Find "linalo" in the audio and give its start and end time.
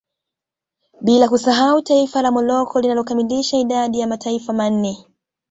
2.81-3.03